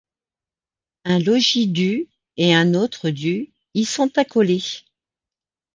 Un 1.05 1.19
logis 1.19 1.67
du 1.67 2.07
et 2.35 2.55
un 2.55 2.73
autre 2.73 3.11
du 3.11 3.51
y 3.75 3.85
sont 3.85 4.09
accolés. 4.17 4.63